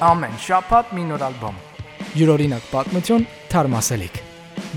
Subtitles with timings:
[0.00, 1.58] Ամեն շաբաթ մի նոր ալբոմ։
[2.16, 4.16] Յուրօրինակ պատմություն, թարմասելիք։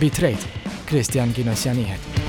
[0.03, 0.51] Bitrate
[0.89, 2.22] Քրիստիան Գինոսյանի հետ։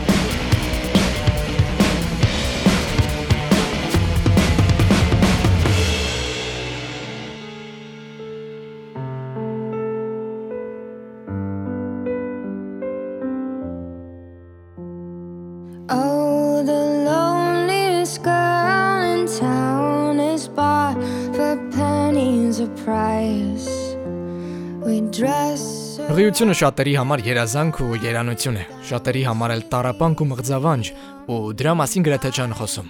[26.35, 30.89] her Ռիությունը շատերի համար երազանք ու երանություն է։ Շատերի համար էլ տարապանք ու մղձավանջ,
[31.31, 32.89] ու դրա մասին գրեթե չան խոսում։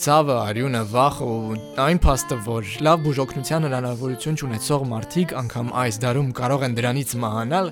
[0.00, 6.30] Ցավը, արյունը, վախը ու այն փաստը, որ լավ բուժօգնության հնարավորություն ունեցող մարդիկ անգամ այս դարում
[6.40, 7.68] կարող են դրանից մահանալ,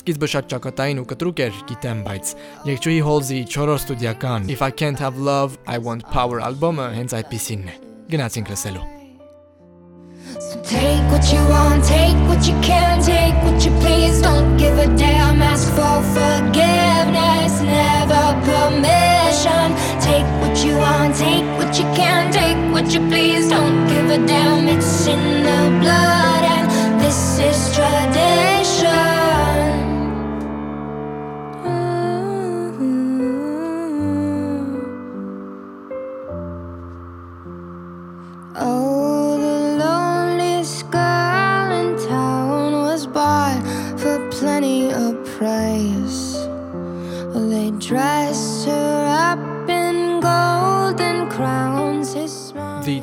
[0.00, 2.32] սկիզբը շատ ճակատային ու կտրուկ էր, գիտեմ, բայց
[2.72, 7.68] Եկչուհի Հոլզի 4-րդ ստուդիական If I Can't Have Love, I Want Power ալբոմը հենց այդպեսինն
[7.68, 7.76] է։
[8.16, 8.99] Գնացինք լսելու։
[10.70, 14.22] take what you want, take what you can, take what you please.
[14.22, 19.66] Don't give a damn, ask for forgiveness, never permission.
[19.98, 23.48] Take what you want, take what you can, take what you please.
[23.48, 28.49] Don't give a damn, it's in the blood, and this is tradition.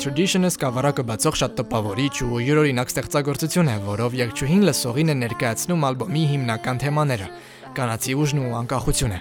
[0.07, 6.21] Tradition-ը սկավառակը բացող շատ տպավորիչ ու յուրօրինակ ստեղծագործություն է, որով եղջյուհին լսողին է ներկայացնում ալբոմի
[6.31, 7.27] հիմնական թեմաները՝
[7.75, 9.17] կանացի ուժն ու անկախությունը։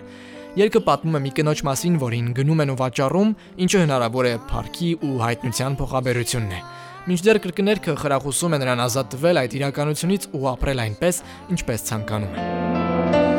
[0.62, 3.34] Երկը պատմում է մի կնոջ մասին, որին գնում են ու վաճառում,
[3.66, 6.62] ինչը հնարավոր է փառքի ու հայտնության փոխաբերությունն է։
[7.10, 11.22] Մինչդեռ կրկներքը խրախուսում է նրան ազատ տվել այդ իրականությունից ու ապրել այնպես,
[11.56, 12.46] ինչպես ցանկանում է։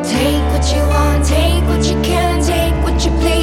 [0.04, 3.37] Take what you want, take what you can, take what you please.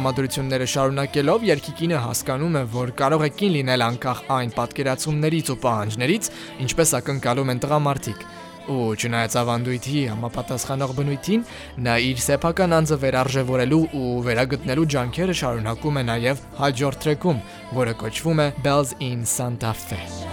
[0.00, 6.30] Տրամադրությունները շարունակելով Երկիկինը հասկանում է, որ կարող է կին լինել անկախ այն պատկերացումներից ու պահանջներից,
[6.64, 8.24] ինչպես ակնկալում են տղամարդիկ։
[8.70, 11.46] Ու չնայած ավանդույթի համապատասխանող բնույթին,
[11.84, 17.46] նա իր սեփական անձը վերարժևորելու ու վերագտնելու ջանքերը շարունակում է նաև հաջորդ տրեքում,
[17.76, 20.29] որը կոչվում է Bells in Santa Fe։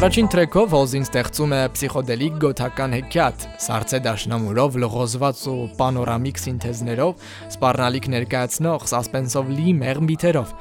[0.00, 8.08] Առաջին տրեքով Հոլզին ստեղծում է պսիխոդելիկ գոթական հեքիաթ, սարցե դաշնամուրով, լղոզված ու պանորամիկ սինթեզներով, սպառնալիք
[8.14, 10.54] ներկայացնող սասպենսով լի մեղմ բիթերով։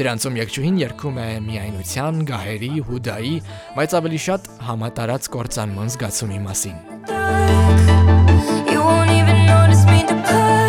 [0.00, 3.34] Դրանցում եկչուհին երգում է միայնության, գահերի, հուդայի,
[3.76, 6.80] բայց ավելի շատ համատարած կործանման զգացումի մասին։
[8.72, 10.67] You won't even notice me depart.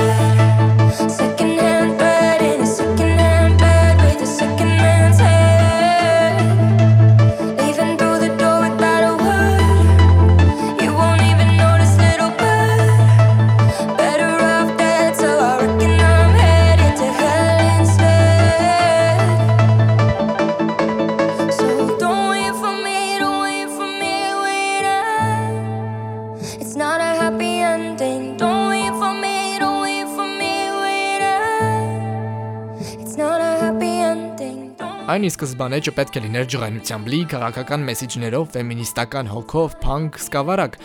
[35.09, 40.77] Այն ի սկզբանե չպետք է լիներ ջղայնությամբ լի քաղաքական մեսիջներով, ֆեմինիստական հոգով, փանկ, սկավառակ,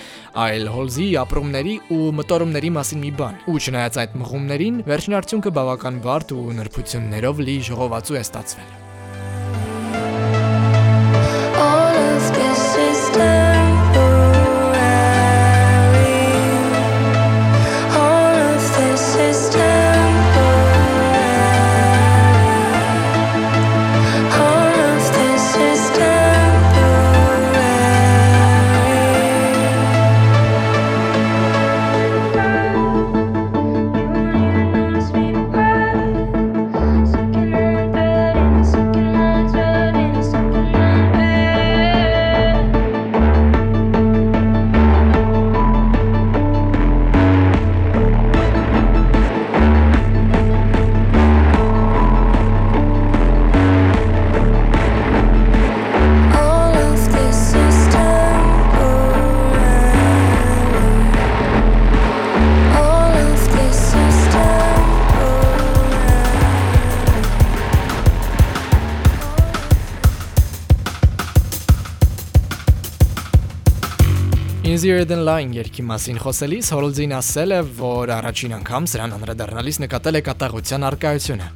[0.45, 6.01] այլ հոլզի ապրումների ու մտորումների մասին մի բան։ Ու չնայած այդ մղումներին, վերջին արդյունքը բավական
[6.09, 8.84] բարդ ու նրբություններով լի ժողովածու է ստացվել։
[74.85, 80.19] Easier Than Lying երգի մասին խոսելիս Հոլզին ասել է, որ առաջին անգամ սրան անդրադառնալիս նկատել
[80.19, 81.47] է կատաղության արկայությունը։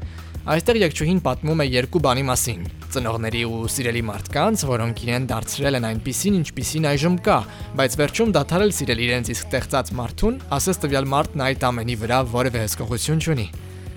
[0.54, 2.64] Այստեղ երգչուհին պատմում է երկու բանի մասին՝
[2.94, 7.38] ծնողների ու սիրելի մարդկանց, որոնք իրեն դարձրել են այնպիսին, ինչպիսին այժմ կա,
[7.76, 12.64] բայց վերջում դադարել սիրել իրենց իսկ ստեղծած մարդուն, ասես տվյալ մարդն այդ ամենի վրա որևէ
[12.64, 13.48] հսկողություն չունի։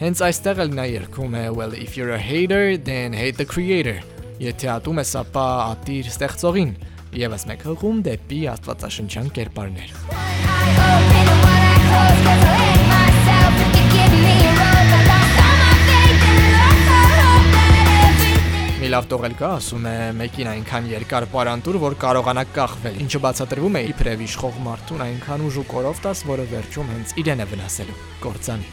[0.04, 4.04] Հենց այստեղ էլ նա երգում է Well if you're a hater, then hate the creator։
[4.44, 6.72] Եթե ատում ես, ապա ատիր ստեղծողին։
[7.12, 13.52] Եվս մեկ հղում դեպի աստվածաշնչյան կերպարներ։ Open and one eye closed 'cause I hate myself
[13.64, 14.94] if you give me a rose.
[14.96, 18.80] I lost all my faith and lost all hope that.
[18.80, 23.76] Մի լավ տողել կա, ասում է, մեկին այնքան երկար պարանտուր, որ կարողանա կախվել, ինչը բացատրվում
[23.76, 28.00] է իբրև իշխող մարդուն այնքան ուժ ու կորով տաս, որը վերջում հենց իրեն է վնասելու։
[28.24, 28.68] Կործանի։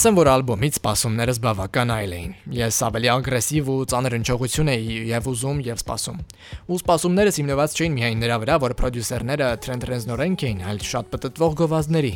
[0.00, 5.26] Ասեմ, որ ալբոմից սպասումներս բավական այլ էին։ Ես ավելի ագրեսիվ ու ծանր հնչողություն էի եւ
[5.28, 6.22] ուզում եւ սպասում։
[6.72, 11.58] Ու սպասումներս հիմնված չէին միայն նրա վրա, որ պրոդյուսերները Trent Reznor-ն էին, այլ շատ պատտվող
[11.60, 12.14] գովազդների։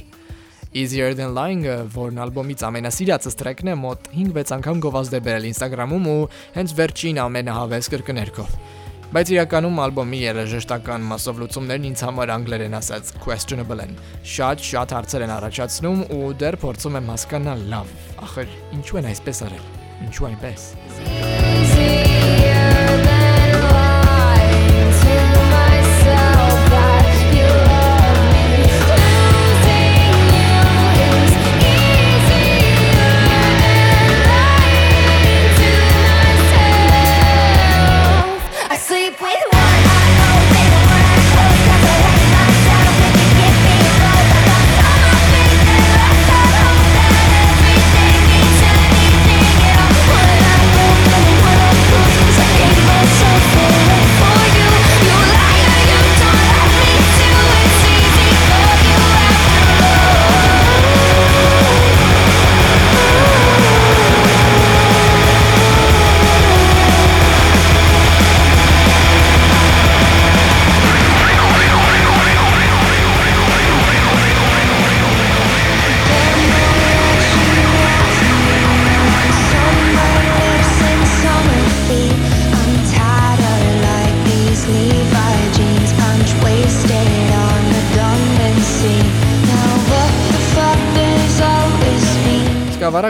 [0.72, 6.08] Easier Than Lying-ը, որն ալբոմից ամենասիրածս տրեքն է, մոտ 5-6 անգամ գովազդ է բերել Instagram-ում
[6.14, 6.24] ու
[6.56, 8.56] հենց վերջին ամենահավես կրկներքով։
[9.14, 13.94] Բայց իրականում ալբոմի երաժշտական մասով լուծումներն ինձ համար անգլերեն ասած questionable են։
[14.32, 17.96] Շատ շատ հարցեր են առաջացնում ու դեռ փորձում եմ հասկանալ լավ,
[18.26, 19.72] ախր ինչու են այսպես արել։
[20.08, 21.43] Ինչու այնպես։ Easier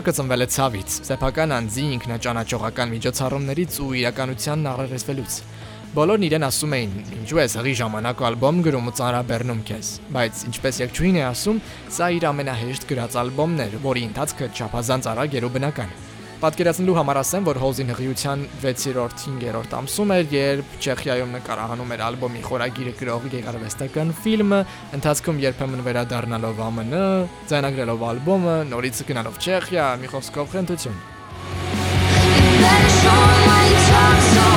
[0.04, 5.36] Սկավառակը ծնվել է ցավից, սեփական անձի ինքնաճանաչողական միջոցառումներից ու իրականությանն առերեսվելուց։
[5.96, 6.92] Բոլորն իրեն ասում էին.
[7.24, 11.62] «Ինչու ես հղի ժամանակ ալբոմ գրում ու ծանրաբեռնում քեզ»։ Բայց ինչպես երգչուհին է ասում,
[11.96, 15.96] սա իր ամենահեշտ գրած ալբոմն էր, որի ընթացքը չափազանց արագ էր ու բնական։
[16.42, 22.42] Պատկերացնելու համար ասեմ, որ Հոլզին հղիության 6-րդ 5-րդ ամսում էր, երբ Չեխիայում նկարահանում էր ալբոմի
[22.48, 24.60] խորագիրը գրող գեղարվեստական ֆիլմը,
[24.98, 27.08] ընթացքում երբեմն վերադառնալով ԱՄՆ,
[27.54, 31.02] ձայնագրելով ալբոմը, նորից գնալով Չեխիա, մի խոսքով խնդություն։
[32.64, 33.22] Better show
[34.48, 34.53] 'em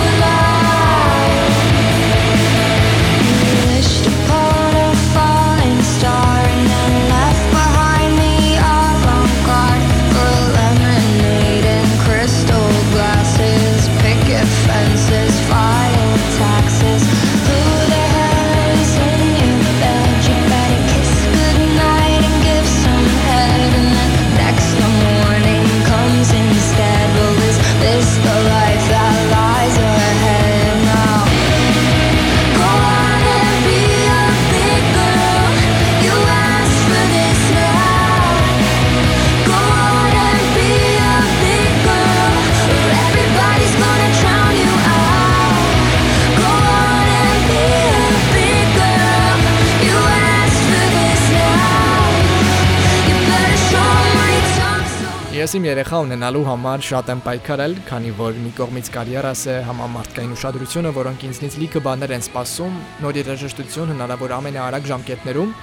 [55.57, 60.91] իմ երեխա ունենալու համար շատ եմ պայքարել, քանի որ մի կողմից կարիերաս է համամարտկային ուշադրությունը,
[60.97, 65.55] որոնք ինձնից լիքը բաներ են սպասում, նոր երաժշտություն հնարավոր ամենաարագ ժամկետներում,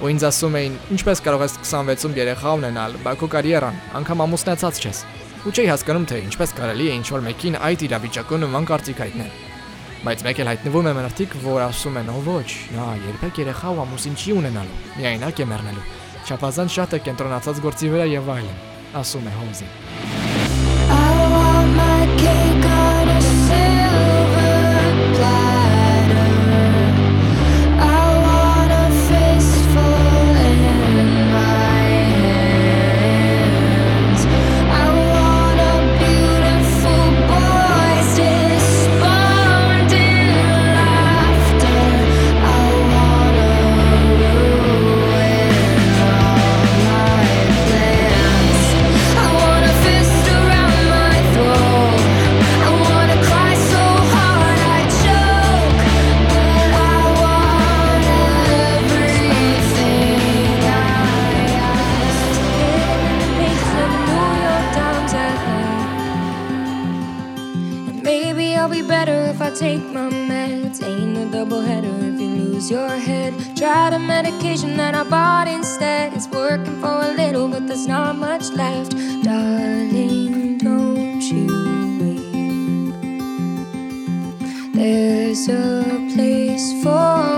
[0.00, 4.80] ու ինձ ասում էին, ինչպես կարող ես 26-ում երեխա ունենալ, բա քո կարիերան, անգամ ամուսնացած
[4.82, 5.04] չես։
[5.42, 9.32] Ու չէի հասկանում, թե ինչպես կարելի է ինչ-որ մեկին այդ իրավիճակում նման կարծիք հայտնել։
[10.02, 13.82] Բայց մեկ էլ հայտնվում է մնացիկ, որ ասում են, ո ոչ, նա երբեք երեխա ու
[13.84, 15.88] ամուսին չի ունենալու, միայնակ է մեռնելու։
[16.22, 19.70] Չափազանց շատ է կենտրոնացած գործի վրա եւ այլն, ասում է Հոզին։
[20.92, 22.81] I
[72.62, 73.34] lose your head.
[73.56, 76.12] Tried the medication that I bought instead.
[76.14, 78.92] It's working for a little, but there's not much left.
[79.22, 81.46] Darling, don't you
[82.00, 82.94] weep.
[84.74, 87.31] There's a place for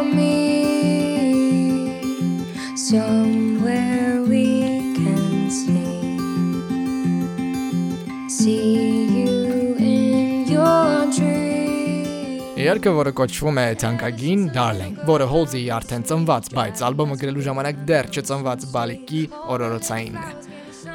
[12.74, 18.08] Երգը, որը կոչվում է Թանկագին Darling, որը Հոլզի արդեն ծնված, բայց ալբոմը գրելու ժամանակ դեռ
[18.10, 19.20] չծնված բալիկի
[19.54, 20.32] օրորոցայինն է։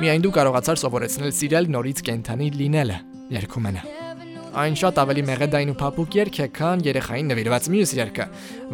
[0.01, 2.98] Միայն դու կարողացար սովորեցնել սիրել նորից կենթանի լինելը,
[3.38, 3.86] երգում նա։
[4.59, 8.27] Այն շատ ավելի մեղեդային ու փափուկ երգ է, քան երեխային նվիրված մյուս երգը,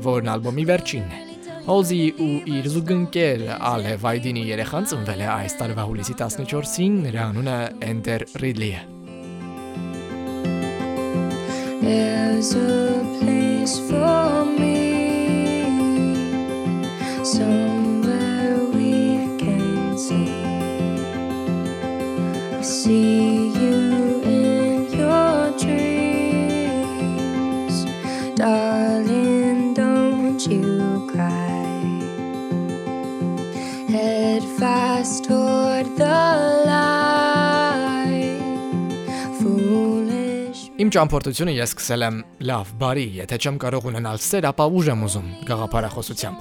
[0.10, 1.22] որն ալբոմի վերջինն է։
[1.70, 7.62] Հոլզի ու իր զուգընկեր Ալե Վայդինի երեխան ծնվել է այս տարվա հուլիսի 14-ին, նրա անունը
[7.92, 8.84] Էնդեր Ռիդլի է։
[11.86, 14.75] There's a place for me
[40.96, 42.18] ճամփորդությունը ես սկսել եմ.
[42.48, 46.38] Լավ, բարի, եթե չեմ կարող ունենալ սեր, ապա ուժ եմ ուզում գաղափարախոսությամբ։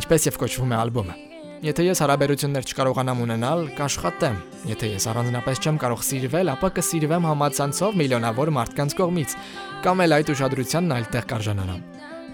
[0.00, 1.16] Ինչպես եւ կոչվում է ալբոմը։
[1.60, 4.36] Եթե ես հարաբերություններ չկարողանամ ունենալ, կաշխատեմ։
[4.70, 9.30] Եթե ես առանձնապես չեմ կարող սիրվել, ապա կսիրվեմ համացանցով միլիոնավոր մարդկանց կողմից,
[9.84, 11.80] կամ էլ այդ ուշադրությանն այլտեղ կարժանանամ։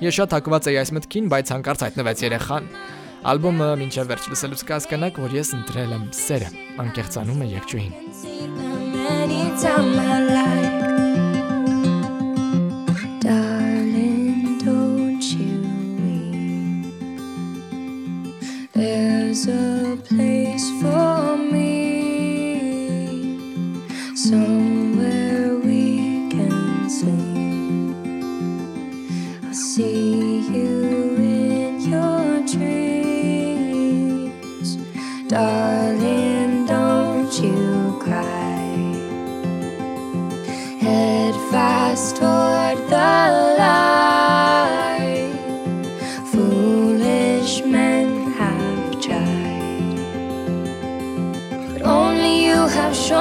[0.07, 2.71] Ես շատ հակված էի այս մտքին, բայց հանկարծ հայտնվեց երեխան։
[3.27, 6.51] Ալբոմը մինչև վերջ լսելուց կհասկանաք, որ ես ընտրել եմ սերը,
[6.85, 7.93] անկեղծանում է երգչուհին։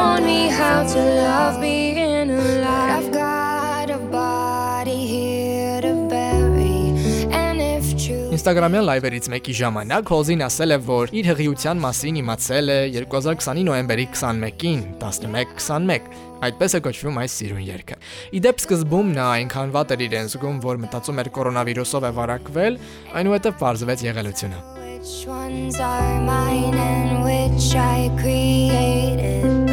[0.05, 2.89] shown me how to love being alive.
[2.97, 6.77] I've got a body here to bury,
[7.33, 8.29] and if true.
[8.37, 14.05] Instagram-յան լայվերից մեկի ժամանակ Հոզին ասել է, որ իր հղիության մասին իմացել է 2020-ի նոյեմբերի
[14.13, 16.09] 21-ին 11:21։
[16.45, 17.95] Այդպես է կոչվում այս սիրուն երգը։
[18.37, 22.79] Իդեպ սկզբում նա այնքան վատ էր իրեն զգում, որ մտածում էր կորոնավիրուսով է վարակվել,
[23.21, 24.59] այնուհետև բարձվեց եղելությունը։
[25.05, 29.64] Which ones are mine and which I created?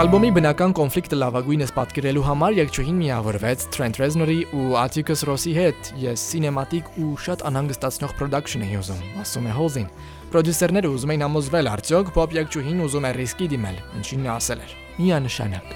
[0.00, 6.24] Ալբոմի բնական կոնֆլիկտը լավագույնս պատկերելու համար երգչուհին միավորվեց Trent Reznor-ի ու Atticus Ross-ի հետ։ Ես
[6.30, 9.92] սինեմատիկ ու շատ անհանգստացնող production էի ուզում, ասում է Հոզին։
[10.30, 14.76] Պրոդյուսերները ուզում էին համոզվել արդյոք pop երգչուհին ուզում է ռիսկի դիմել, ինչին նա ասել էր.
[15.02, 15.66] Միանշանակ։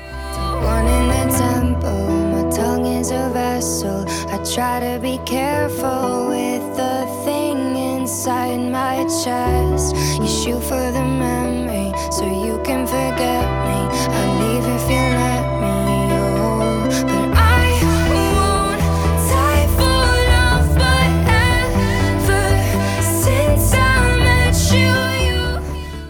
[3.09, 4.05] tongue a vessel.
[4.29, 9.95] I try to be careful with the thing inside my chest.
[10.21, 13.54] You shoot for the memory so you can forget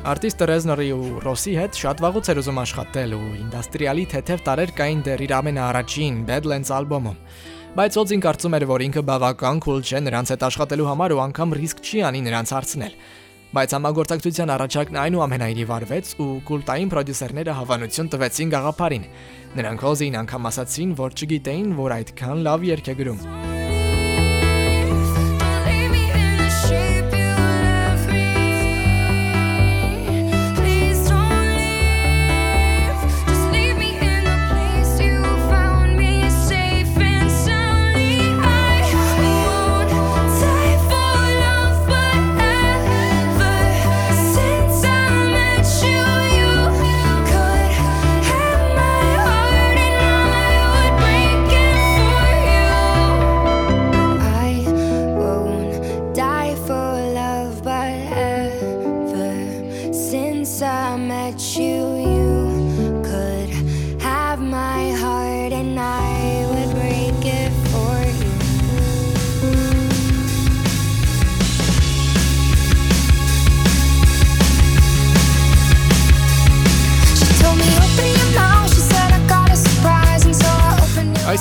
[0.05, 5.01] Արտիստը Reznor-ի ու Ross-ի հետ շատ վաղուց էր ուզում աշխատել ու ինդուստրիալի թեթև տարեր կային
[5.07, 7.17] դեռ իր ամենաառաջին Badlands ալբոմում։
[7.79, 11.57] Բայց Օձին կարծում էր, որ ինքը բավական cool չէ նրանց հետ աշխատելու համար ու անգամ
[11.57, 12.95] ռիսկ չի անի նրանց հարցնել։
[13.55, 19.11] Բայց համագործակցության առաջարկն այնուամենայնիվ արվեց ու կուլտային պրոդյուսերները հավանություն տվեցին գաղափարին։
[19.57, 23.54] Նրանք Օզին անգամ ասացին, որ չգիտեին, որ այդքան լավ երգ է գրում։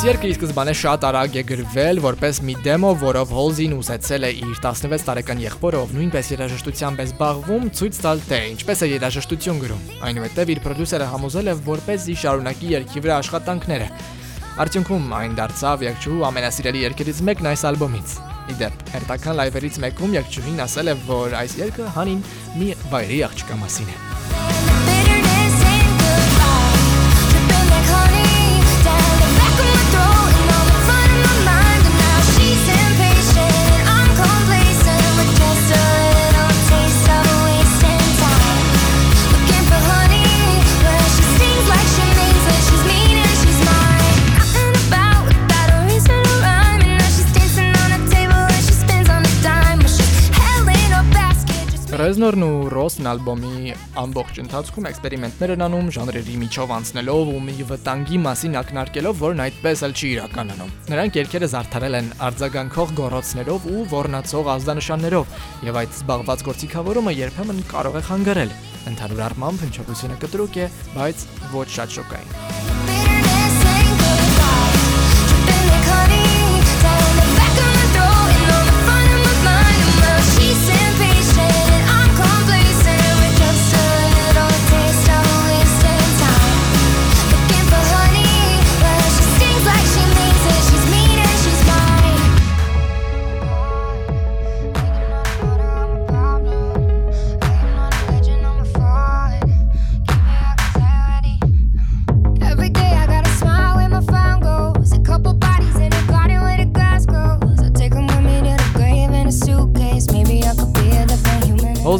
[0.03, 4.31] Այս երգը ի սկզբանե շատ արագ է գրվել որպես մի դեմո, որով Հոլզին ուզեցել է
[4.35, 9.61] իր 16 տարեկան եղբորը, ով նույնպես երաժշտությամբ է զբաղվում, ցույց տալ թե ինչպես է երաժշտություն
[9.63, 13.87] գրում։ Այնուհետև իր պրոդյուսերը համոզել է, որպեսզի շարունակի երգի վրա աշխատանքները։
[14.59, 18.17] Արդյունքում այն դարձավ երգչուհու ամենասիրելի երգերից մեկն այս ալբոմից։
[18.51, 22.21] Իդեպ, հերթական լայվերից մեկում երգչուհին ասել է, որ այս երգը հանին
[22.59, 23.97] մի վայրի աղջկա մասին է։
[24.83, 26.83] Bitterness and goodbye,
[27.31, 28.22] dripping like honey
[52.03, 58.17] Ռեզնորն ու Ռոսն ալբոմի ամբողջ ընթացքում էքսպերիմենտներ են անում ժանրերի միջով անցնելով ու մի վտանգի
[58.25, 64.51] մասին ակնարկելով, որն այդպես էլ չի իրականանում։ Նրանք երգերը զարդարել են արձագանքող գոռոցներով ու ոռնացող
[64.57, 65.39] ազդանշաններով,
[65.69, 68.53] եւ այդ զբաղված գործիքավորումը երբեմն կարող է խանգարել։
[68.91, 70.67] Ընդհանուր առմամբ հնչողությունը կտրուկ է,
[70.99, 72.29] բայց ոչ շատ շոկային։
[72.83, 74.75] Bitterness and goodbye,
[75.23, 76.22] dripping like honey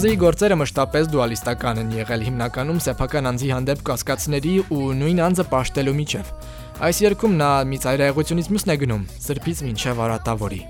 [0.03, 5.95] Հոզեի գործերը մշտապես դուալիստական են եղել հիմնականում սեփական անձի հանդեպ կասկածների ու նույն անձը պաշտելու
[6.03, 6.35] միջև։
[6.91, 10.65] Այս երգում նա մի ծայրահեղությունից մյուսն է գնում, սրբից մինչև արատավորի։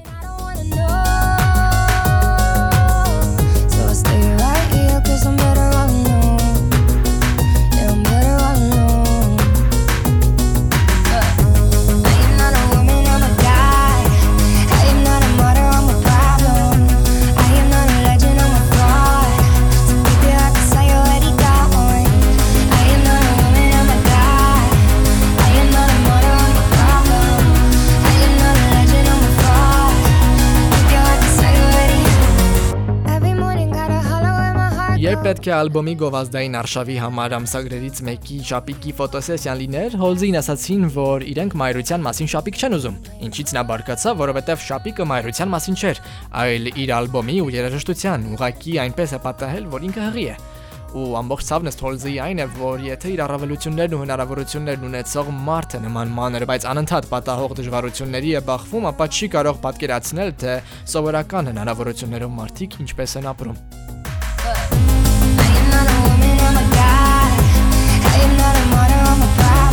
[35.24, 41.54] պետք է ալբոմի գովազդային արշավի համար ամսագրերից մեկի շապիկի ֆոտոսեսիան լիներ, Հոլզին ասացին, որ իրենք
[41.62, 42.98] մայրության մասին շապիկ չեն ուզում։
[43.30, 46.02] Ինչից նա բարկացավ, որովհետև շապիկը մայրության մասին չէր,
[46.44, 50.36] այլ իր ալբոմի ու երաժշտության, ուղակի այնպես է պատահել, որ ինքը հղի է
[50.94, 56.14] ու ամբողջ ցավն Սթոլզի այն է, որ եթե իր առավելություններն ու հնարավորություններն ունեցող մարդը նման
[56.20, 60.60] մանր, բայց անընդհատ պատահող դժվարությունների է բախվում, ապա չի կարող պատկերացնել, թե
[60.94, 63.58] սովորական հնարավորություններով մարդիկ ինչպես են ապրում։
[66.46, 67.30] I'm a guy.
[68.12, 69.73] I am not a model, I'm a problem.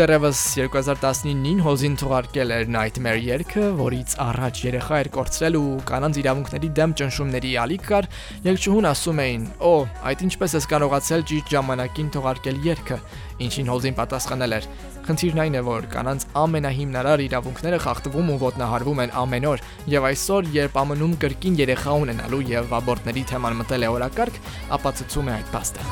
[0.00, 6.70] Դեռևս 2019-ին Հոզին թողարկել էր Nightmare երգը, որից առաջ երեխա էր կորցրել ու կանանց իրավունքների
[6.78, 8.08] դեմ ճնշումների ալիք կար,
[8.46, 9.44] երգչուհուն ասում էին.
[9.60, 9.74] «Օ,
[10.08, 12.98] այդ ինչպես ես կարողացել ճիշտ ժամանակին թողարկել երգը»,
[13.44, 14.68] ինչին Հոզին պատասխանել էր.
[15.04, 19.64] Խնդիրն այն է, որ կանանց ամենահիմնարար իրավունքները խախտվում ու ոտնահարվում են ամեն օր,
[19.96, 24.40] եւ այսօր, երբ ԱՄՆ-ում կրկին երեխա ունենալու եւ աբորտների թեման մտել է օրակարգ,
[24.80, 25.82] ապա ցցում է այդ փաստը։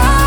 [0.00, 0.19] I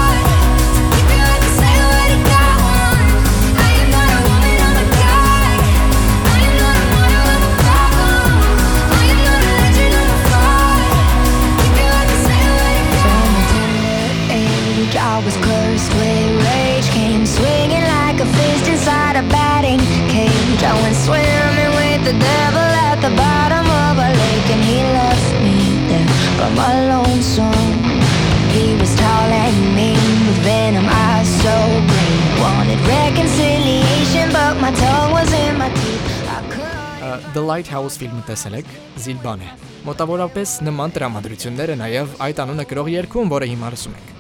[37.54, 38.70] Lighthouse ֆիլմը տեսել եք,
[39.04, 39.50] Զիլբան է։
[39.86, 44.14] Մոտավորապես նման տրամադրությունները նաև այդ անունը կրող երկում, որը հիմա լսում ենք։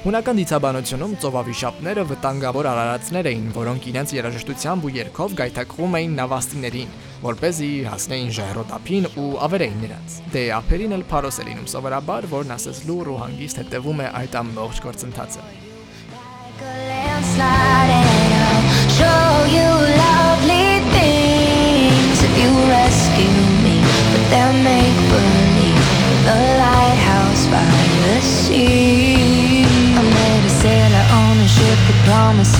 [0.00, 6.94] Հունական դիցաբանությունում ծովավիշապները վտանգավոր արարածներ էին, որոնք իրենց երաժշտությամբ ու երգով գայթակղում էին նավաստիներին,
[7.26, 12.30] որ เป զի հասնեին ժայռոտափին ու ավերեին նրանց։ Դե ափերին էլ փարոս է լինում սովորաբար,
[12.32, 15.69] որն ասես լուր ու հանգիստ հետևում է այդ ամբողջ գործընթացը։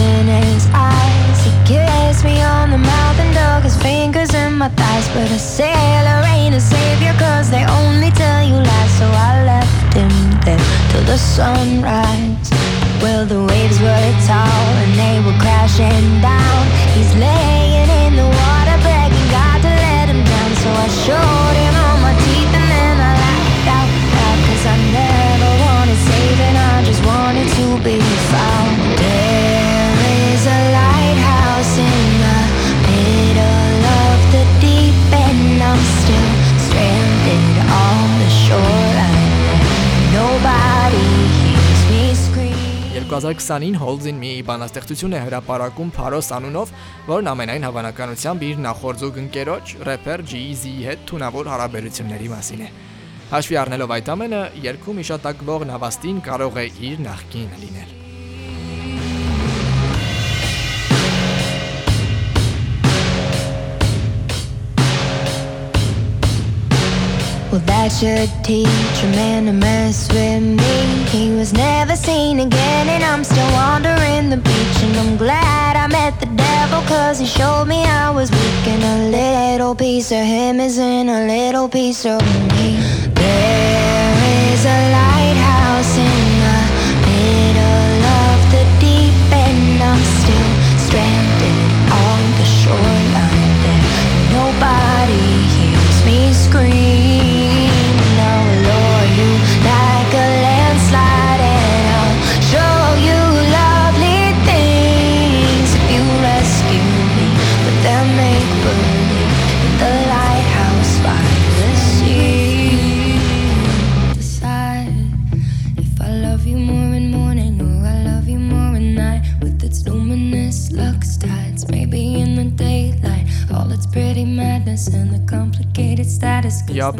[0.01, 1.39] in his eyes.
[1.45, 5.09] He kissed me on the mouth and dug his fingers in my thighs.
[5.15, 8.93] But a sailor ain't a savior cause they only tell you lies.
[8.99, 10.13] So I left him
[10.45, 12.51] there till the sunrise.
[13.03, 16.63] Well, the waves were tall and they were crashing down.
[16.97, 20.51] He's laying in the water, begging God to let him down.
[20.63, 21.70] So I showed him
[43.21, 46.73] 2020-ին Holz-ին մի բանաստեղծություն է հրապարակում Փարոս անունով,
[47.11, 52.73] որն ամենայն հավանականությամբ իր նախորձուկ ընկերոջ рэփեր G-Z-ի հետ թունավոր հարաբերությունների մասին է։
[53.37, 58.00] Հաշվի առնելով այդ ամենը, երկում իշատակվող նավաստին կարող է իր նախկինը լինել։
[67.51, 71.05] Well, that should teach a man to mess with me.
[71.11, 74.83] He was never seen again, and I'm still wandering the beach.
[74.85, 78.67] And I'm glad I met the devil, cause he showed me I was weak.
[78.69, 82.23] And a little piece of him is in a little piece of
[82.55, 82.79] me.
[83.15, 84.15] There
[84.53, 86.59] is a lighthouse in the
[87.11, 87.70] middle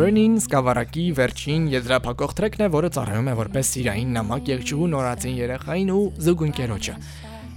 [0.01, 5.91] Burning սկավառակի վերջին եզրափակող տրեքն է, որը ծառայում է որպես սիրային նամակ եղջյուրու նորածին երեխային
[5.93, 6.95] ու զուգընկերոջը։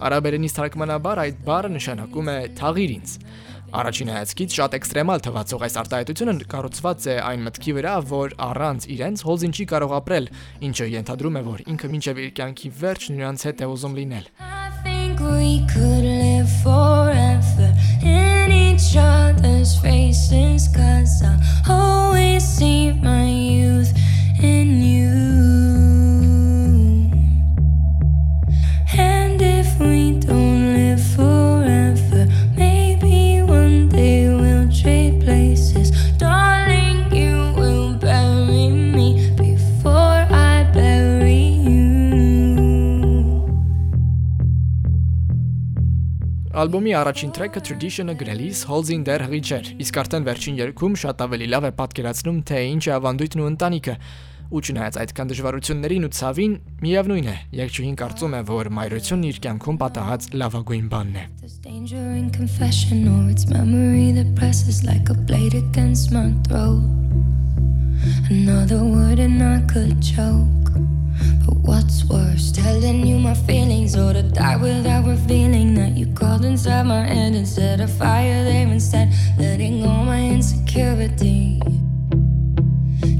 [0.09, 3.15] Արաբերենից թարգմանաբար այդ բառը նշանակում է թաղիր ինձ։
[3.79, 9.23] Առաջին հայացքից շատ էքստրեմալ թվացող այս արտահայտությունը կառուցված է այն մտքի վրա, որ առանց իրենց
[9.23, 10.31] Հոլզին չի կարող ապրել,
[10.67, 14.67] ինչը ենթադրում է, որ ինքը մինչև իր կյանքի վերջն նրանց հետ է ուզում լինել։ I
[14.83, 16.82] think we could live in
[18.95, 20.67] other's faces.
[20.67, 21.37] Cause I
[21.69, 23.93] always see my youth
[24.41, 25.22] in you.
[46.63, 51.47] Ալբոմի առաջին տրեքը Tradition-ը գրելիս Holzin դեռ հղի չէր, իսկ արդեն վերջին երգում շատ ավելի
[51.51, 53.95] լավ է պատկերացնում, թե ինչ է ավանդույթն ու ընտանիքը։
[54.53, 56.53] Ու չնայած այդքան դժվարություններին ու ցավին,
[56.85, 61.25] միևնույն է, երգչուհին կարծում է, որ մայրությունն իր կյանքում պատահած լավագույն բանն է։.
[68.29, 70.62] Another word and I could choke.
[71.63, 76.45] But what's worse, telling you my feelings, or to die without revealing that you crawled
[76.45, 81.59] inside my head and set a fire there instead, letting go my insecurity.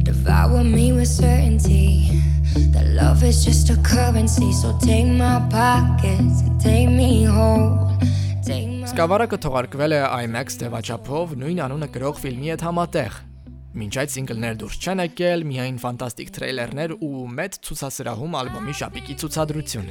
[0.04, 2.22] Devour me with certainty
[2.72, 4.52] that love is just a currency.
[4.52, 7.92] So take my pockets and take me whole.
[8.46, 13.22] Take my Սկավառակը թողարկվել է IMAX դեվաչափով նույն անունը կրող ֆիլմի հետ համատեղ։
[13.74, 19.88] Մինչ այդ սինգլներ դուրս չեն եկել, միայն ֆանտաստիկ տրեյլերներ ու մեծ ցուցասրահում ալբոմի շապիկի ցուցադրություն։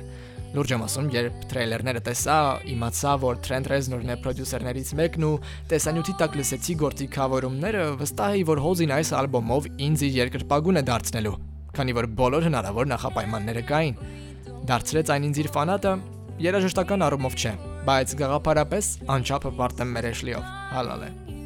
[0.53, 2.37] Լուրջ եմ ասում, երբ տրեյլերները տեսա,
[2.75, 5.33] իմացա, որ Trent Reznor-ն է պրոդյուսերներից մեկն ու
[5.73, 10.85] տեսանյութի տակ լսեցի գործի կավորումները, վստահ էի, որ Հոզին այս ալբոմով ինձ իր երկրպագուն է
[10.92, 11.37] դարձնելու,
[11.73, 14.01] քանի որ բոլոր հնարավոր նախապայմանները կային։
[14.68, 15.99] Դարձրեց այն ինձ իր ֆանատը,
[16.53, 21.41] երաժշտական առումով չէ, բայց գաղափարապես անչափը պարտեմ մեր Էշլիով։ Հալալ է։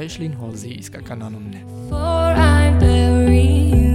[0.00, 3.44] Էշլին Հոլզի իսկական անունն է։ before I bury
[3.76, 3.92] you.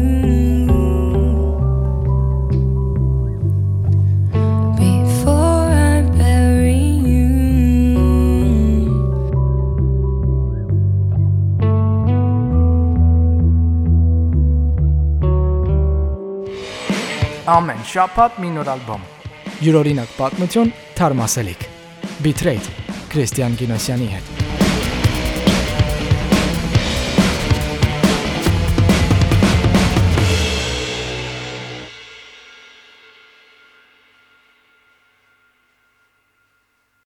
[4.78, 7.26] Before I bury you.
[17.48, 19.08] Ամեն շաբաթ մի նոր ալբոմ։
[19.66, 21.66] Յուրօրինակ պատմություն, թարմասելիք։
[22.22, 22.70] Bitrate
[23.10, 24.47] Քրիստիան Գինոսյանի հետ։